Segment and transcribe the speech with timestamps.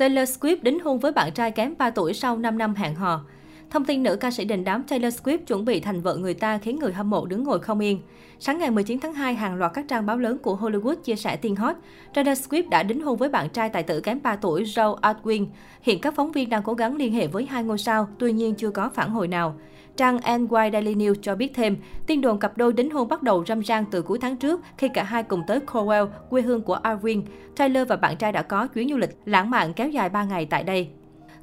[0.00, 3.24] Taylor Swift đính hôn với bạn trai kém 3 tuổi sau 5 năm hẹn hò.
[3.70, 6.58] Thông tin nữ ca sĩ đình đám Taylor Swift chuẩn bị thành vợ người ta
[6.58, 8.00] khiến người hâm mộ đứng ngồi không yên.
[8.38, 11.36] Sáng ngày 19 tháng 2, hàng loạt các trang báo lớn của Hollywood chia sẻ
[11.36, 11.76] tin hot.
[12.14, 15.46] Taylor Swift đã đính hôn với bạn trai tài tử kém 3 tuổi Joe Alwyn.
[15.82, 18.54] Hiện các phóng viên đang cố gắng liên hệ với hai ngôi sao, tuy nhiên
[18.54, 19.54] chưa có phản hồi nào.
[20.00, 21.76] Trang NY Daily News cho biết thêm,
[22.06, 24.88] tin đồn cặp đôi đính hôn bắt đầu râm ran từ cuối tháng trước khi
[24.88, 27.22] cả hai cùng tới Cornwall, quê hương của Alwyn.
[27.56, 30.46] Taylor và bạn trai đã có chuyến du lịch lãng mạn kéo dài 3 ngày
[30.46, 30.88] tại đây.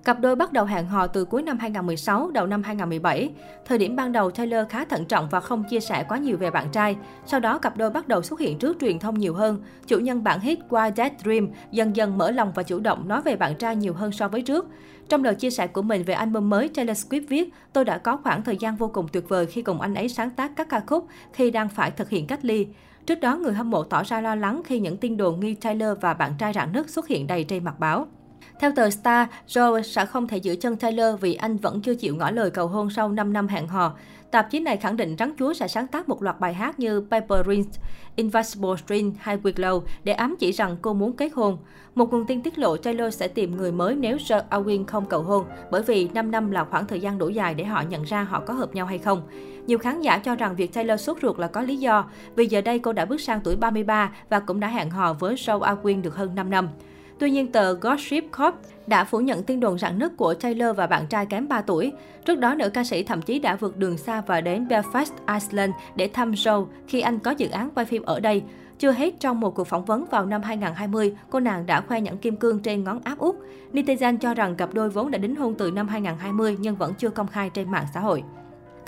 [0.07, 3.29] Cặp đôi bắt đầu hẹn hò từ cuối năm 2016, đầu năm 2017.
[3.65, 6.51] Thời điểm ban đầu, Taylor khá thận trọng và không chia sẻ quá nhiều về
[6.51, 6.95] bạn trai.
[7.25, 9.61] Sau đó, cặp đôi bắt đầu xuất hiện trước truyền thông nhiều hơn.
[9.87, 13.21] Chủ nhân bản hit "Why Dead Dream dần dần mở lòng và chủ động nói
[13.21, 14.67] về bạn trai nhiều hơn so với trước.
[15.09, 18.17] Trong lời chia sẻ của mình về album mới, Taylor Swift viết, tôi đã có
[18.17, 20.81] khoảng thời gian vô cùng tuyệt vời khi cùng anh ấy sáng tác các ca
[20.87, 22.67] khúc khi đang phải thực hiện cách ly.
[23.05, 25.97] Trước đó, người hâm mộ tỏ ra lo lắng khi những tin đồn nghi Taylor
[26.01, 28.07] và bạn trai rạn nứt xuất hiện đầy trên mặt báo.
[28.59, 32.15] Theo tờ Star, Joe sẽ không thể giữ chân Taylor vì anh vẫn chưa chịu
[32.15, 33.93] ngỏ lời cầu hôn sau 5 năm hẹn hò.
[34.31, 37.05] Tạp chí này khẳng định Trắng Chúa sẽ sáng tác một loạt bài hát như
[37.11, 37.79] Paper Rings,
[38.15, 41.57] Invisible String hay Willow để ám chỉ rằng cô muốn kết hôn.
[41.95, 45.21] Một nguồn tin tiết lộ Taylor sẽ tìm người mới nếu Joe Alwyn không cầu
[45.21, 48.23] hôn, bởi vì 5 năm là khoảng thời gian đủ dài để họ nhận ra
[48.23, 49.21] họ có hợp nhau hay không.
[49.67, 52.61] Nhiều khán giả cho rằng việc Taylor sốt ruột là có lý do, vì giờ
[52.61, 56.01] đây cô đã bước sang tuổi 33 và cũng đã hẹn hò với Joe Alwyn
[56.01, 56.69] được hơn 5 năm.
[57.19, 58.55] Tuy nhiên, tờ Gossip Corp
[58.87, 61.91] đã phủ nhận tin đồn rạn nứt của Taylor và bạn trai kém 3 tuổi.
[62.25, 65.73] Trước đó, nữ ca sĩ thậm chí đã vượt đường xa và đến Belfast, Iceland
[65.95, 68.43] để thăm Joe khi anh có dự án quay phim ở đây.
[68.79, 72.17] Chưa hết, trong một cuộc phỏng vấn vào năm 2020, cô nàng đã khoe nhẫn
[72.17, 73.35] kim cương trên ngón áp út.
[73.73, 77.09] Netizen cho rằng cặp đôi vốn đã đính hôn từ năm 2020 nhưng vẫn chưa
[77.09, 78.23] công khai trên mạng xã hội.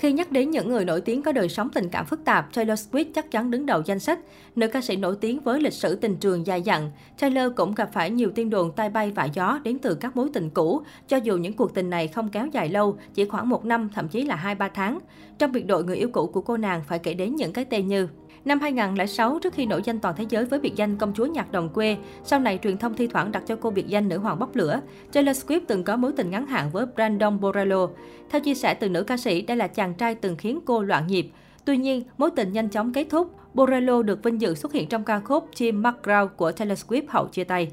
[0.00, 2.80] Khi nhắc đến những người nổi tiếng có đời sống tình cảm phức tạp, Taylor
[2.90, 4.18] Swift chắc chắn đứng đầu danh sách.
[4.56, 7.90] Nữ ca sĩ nổi tiếng với lịch sử tình trường dài dặn, Taylor cũng gặp
[7.92, 11.16] phải nhiều tin đồn tai bay vạ gió đến từ các mối tình cũ, cho
[11.16, 14.22] dù những cuộc tình này không kéo dài lâu, chỉ khoảng một năm, thậm chí
[14.22, 14.98] là 2-3 tháng.
[15.38, 17.88] Trong biệt đội người yêu cũ của cô nàng phải kể đến những cái tên
[17.88, 18.08] như
[18.44, 21.52] Năm 2006, trước khi nổi danh toàn thế giới với biệt danh công chúa nhạc
[21.52, 24.38] đồng quê, sau này truyền thông thi thoảng đặt cho cô biệt danh nữ hoàng
[24.38, 24.80] bốc lửa.
[25.12, 27.88] Taylor Swift từng có mối tình ngắn hạn với Brandon Borello.
[28.30, 31.06] Theo chia sẻ từ nữ ca sĩ, đây là chàng trai từng khiến cô loạn
[31.06, 31.30] nhịp.
[31.64, 33.34] Tuy nhiên, mối tình nhanh chóng kết thúc.
[33.54, 37.26] Borello được vinh dự xuất hiện trong ca khúc Jim McGraw của Taylor Swift hậu
[37.26, 37.70] chia tay.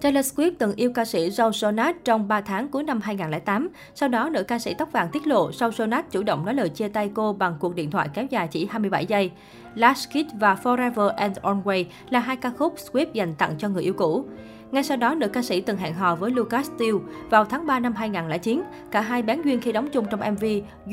[0.00, 3.68] Taylor Swift từng yêu ca sĩ Joe Jonas trong 3 tháng cuối năm 2008.
[3.94, 6.68] Sau đó, nữ ca sĩ tóc vàng tiết lộ Joe Jonas chủ động nói lời
[6.68, 9.30] chia tay cô bằng cuộc điện thoại kéo dài chỉ 27 giây.
[9.74, 13.82] Last Kiss và Forever and Always là hai ca khúc Swift dành tặng cho người
[13.82, 14.24] yêu cũ.
[14.70, 16.98] Ngay sau đó, nữ ca sĩ từng hẹn hò với Lucas Steele
[17.30, 18.62] vào tháng 3 năm 2009.
[18.90, 20.44] Cả hai bán duyên khi đóng chung trong MV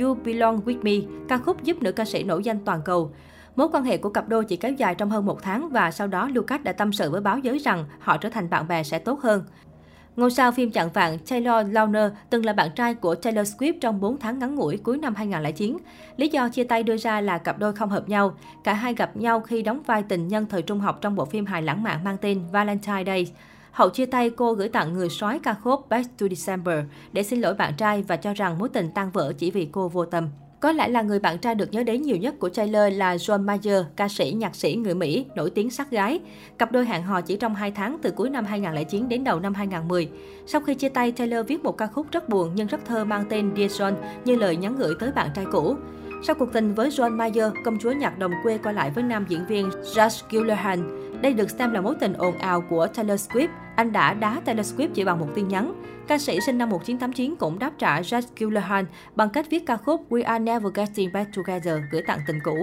[0.01, 3.11] You Belong With Me, ca khúc giúp nữ ca sĩ nổi danh toàn cầu.
[3.55, 6.07] Mối quan hệ của cặp đôi chỉ kéo dài trong hơn một tháng và sau
[6.07, 8.99] đó Lucas đã tâm sự với báo giới rằng họ trở thành bạn bè sẽ
[8.99, 9.43] tốt hơn.
[10.15, 14.01] Ngôi sao phim chạng vạn Taylor Lautner từng là bạn trai của Taylor Swift trong
[14.01, 15.77] 4 tháng ngắn ngủi cuối năm 2009.
[16.17, 18.37] Lý do chia tay đưa ra là cặp đôi không hợp nhau.
[18.63, 21.45] Cả hai gặp nhau khi đóng vai tình nhân thời trung học trong bộ phim
[21.45, 23.31] hài lãng mạn mang tên Valentine Day.
[23.71, 26.79] Hậu chia tay, cô gửi tặng người soái ca khúc Back to December
[27.11, 29.87] để xin lỗi bạn trai và cho rằng mối tình tan vỡ chỉ vì cô
[29.87, 30.29] vô tâm.
[30.65, 33.45] Có lẽ là người bạn trai được nhớ đến nhiều nhất của Taylor là John
[33.45, 36.19] Mayer, ca sĩ, nhạc sĩ người Mỹ, nổi tiếng sắc gái.
[36.57, 39.53] Cặp đôi hẹn hò chỉ trong 2 tháng từ cuối năm 2009 đến đầu năm
[39.53, 40.09] 2010.
[40.45, 43.25] Sau khi chia tay, Taylor viết một ca khúc rất buồn nhưng rất thơ mang
[43.29, 43.93] tên Dear John
[44.25, 45.75] như lời nhắn gửi tới bạn trai cũ.
[46.23, 49.25] Sau cuộc tình với John Mayer, công chúa nhạc đồng quê qua lại với nam
[49.29, 51.04] diễn viên Josh Gillihan.
[51.21, 53.47] Đây được xem là mối tình ồn ào của Taylor Swift.
[53.75, 55.73] Anh đã đá Taylor Swift chỉ bằng một tin nhắn.
[56.07, 60.11] Ca sĩ sinh năm 1989 cũng đáp trả Jack Gyllenhaal bằng cách viết ca khúc
[60.11, 62.57] We Are Never Getting Back Together gửi tặng tình cũ.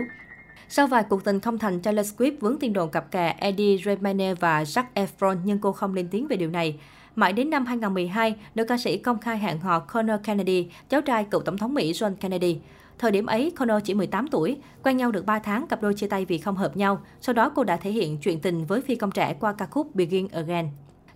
[0.68, 4.34] Sau vài cuộc tình không thành, Taylor Swift vướng tin đồn cặp kè Eddie Redmayne
[4.34, 6.78] và Zac Efron nhưng cô không lên tiếng về điều này.
[7.16, 11.24] Mãi đến năm 2012, nữ ca sĩ công khai hẹn hò Conor Kennedy, cháu trai
[11.24, 12.58] cựu tổng thống Mỹ John Kennedy.
[13.02, 16.06] Thời điểm ấy, Connor chỉ 18 tuổi, quen nhau được 3 tháng, cặp đôi chia
[16.06, 17.00] tay vì không hợp nhau.
[17.20, 19.94] Sau đó cô đã thể hiện chuyện tình với phi công trẻ qua ca khúc
[19.94, 20.68] Begin Again.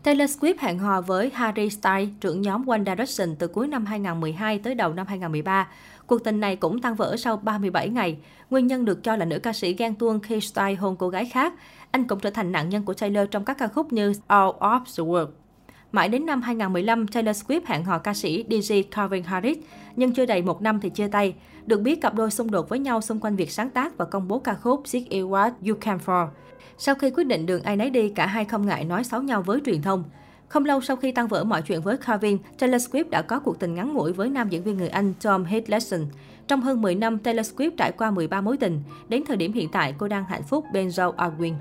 [0.02, 4.58] Taylor Swift hẹn hò với Harry Styles, trưởng nhóm One Direction từ cuối năm 2012
[4.58, 5.68] tới đầu năm 2013.
[6.06, 8.16] Cuộc tình này cũng tan vỡ sau 37 ngày.
[8.50, 11.26] Nguyên nhân được cho là nữ ca sĩ ghen tuông khi Styles hôn cô gái
[11.26, 11.54] khác.
[11.90, 14.80] Anh cũng trở thành nạn nhân của Taylor trong các ca khúc như All of
[14.80, 15.28] the World.
[15.92, 19.58] Mãi đến năm 2015, Taylor Swift hẹn hò ca sĩ DJ Calvin Harris,
[19.96, 21.34] nhưng chưa đầy một năm thì chia tay.
[21.66, 24.28] Được biết, cặp đôi xung đột với nhau xung quanh việc sáng tác và công
[24.28, 26.28] bố ca khúc Seek It What You Came For.
[26.78, 29.42] Sau khi quyết định đường ai nấy đi, cả hai không ngại nói xấu nhau
[29.42, 30.04] với truyền thông.
[30.48, 33.58] Không lâu sau khi tan vỡ mọi chuyện với Calvin, Taylor Swift đã có cuộc
[33.58, 36.00] tình ngắn ngủi với nam diễn viên người Anh Tom Hiddleston.
[36.48, 38.82] Trong hơn 10 năm, Taylor Swift trải qua 13 mối tình.
[39.08, 41.54] Đến thời điểm hiện tại, cô đang hạnh phúc bên Joe Alwyn.